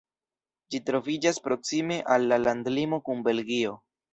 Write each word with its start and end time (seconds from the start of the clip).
Ĝi 0.75 0.81
troviĝas 0.87 1.39
proksime 1.49 1.99
al 2.17 2.27
la 2.33 2.41
landlimo 2.47 3.03
kun 3.11 3.23
Belgio. 3.29 3.79